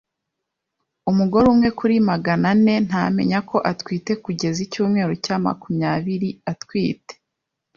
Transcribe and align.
Umugore 1.11 1.45
umwe 1.53 1.69
kuri 1.79 1.95
Magana 2.09 2.47
ane 2.55 2.75
ntamenya 2.87 3.39
ko 3.49 3.57
atwite 3.71 4.11
kugeza 4.23 4.57
icyumweru 4.65 5.13
cya 5.25 5.35
makumyabiri 5.45 6.29
atwite. 6.51 7.13